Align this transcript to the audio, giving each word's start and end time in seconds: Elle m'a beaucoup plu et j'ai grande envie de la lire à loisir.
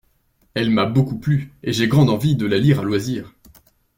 Elle 0.55 0.71
m'a 0.71 0.87
beaucoup 0.87 1.19
plu 1.19 1.53
et 1.61 1.73
j'ai 1.73 1.87
grande 1.87 2.09
envie 2.09 2.35
de 2.35 2.47
la 2.47 2.57
lire 2.57 2.79
à 2.79 2.83
loisir. 2.83 3.35